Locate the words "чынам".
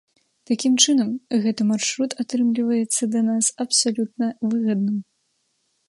0.85-1.11